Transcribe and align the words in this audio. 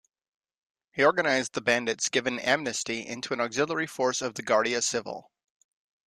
He 0.93 1.03
organized 1.05 1.53
the 1.53 1.61
bandits 1.61 2.09
given 2.09 2.39
amnesty 2.39 3.05
into 3.05 3.35
an 3.35 3.39
auxiliary 3.39 3.85
force 3.85 4.19
of 4.19 4.33
the 4.33 4.41
Guardia 4.41 4.81
Civil. 4.81 5.29